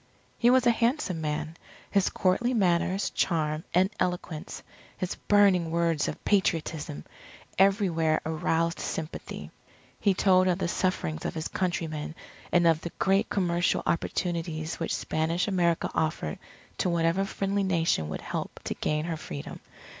[0.35, 1.55] He was a handsome man.
[1.91, 4.63] His courtly manners, charm, and eloquence,
[4.97, 7.05] his burning words of Patriotism,
[7.59, 9.51] everywhere aroused sympathy.
[9.99, 12.15] He told of the sufferings of his countrymen,
[12.51, 16.39] and of the great commercial opportunities which Spanish America offered
[16.79, 19.59] to whatever friendly Nation would help to gain her Freedom.